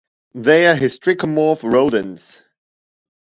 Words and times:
They 0.33 0.65
are 0.65 0.73
hystricomorph 0.75 1.61
rodents. 1.61 2.41